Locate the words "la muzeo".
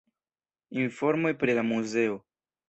1.61-2.19